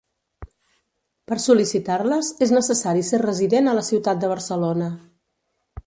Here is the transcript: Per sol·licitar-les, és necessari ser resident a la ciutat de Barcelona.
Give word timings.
Per 1.31 1.37
sol·licitar-les, 1.43 2.31
és 2.47 2.55
necessari 2.57 3.07
ser 3.13 3.23
resident 3.27 3.71
a 3.75 3.79
la 3.81 3.85
ciutat 3.93 4.25
de 4.25 4.35
Barcelona. 4.37 4.93